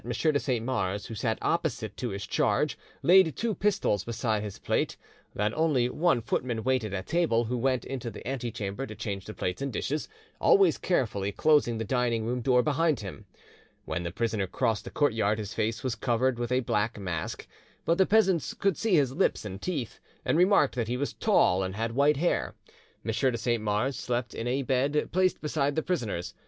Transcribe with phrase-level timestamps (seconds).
[0.03, 4.97] de Saint Mars, who sat opposite to his charge, laid two pistols beside his plate;
[5.35, 9.33] that only one footman waited at table, who went into the antechamber to change the
[9.35, 10.09] plates and dishes,
[10.39, 13.25] always carefully closing the dining room door behind him.
[13.85, 17.45] When the prisoner crossed the courtyard his face was covered with a black mask,
[17.85, 21.61] but the peasants could see his lips and teeth, and remarked that he was tall,
[21.61, 22.55] and had white hair.
[23.05, 23.11] M.
[23.13, 26.33] de Saint Mars slept in a bed placed beside the prisoner's.